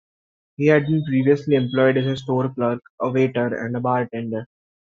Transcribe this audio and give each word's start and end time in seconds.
He 0.57 0.65
had 0.65 0.87
been 0.87 1.03
previously 1.05 1.53
employed 1.55 1.95
as 1.95 2.07
a 2.07 2.17
store 2.17 2.51
clerk, 2.51 2.81
a 3.01 3.11
waiter, 3.11 3.55
and 3.63 3.77
a 3.77 3.79
bartender. 3.79 4.47